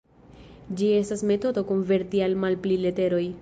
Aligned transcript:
Ĝi 0.79 0.87
estas 1.01 1.21
metodo 1.33 1.65
konverti 1.73 2.25
al 2.29 2.35
malpli 2.45 2.81
leteroj. 2.87 3.23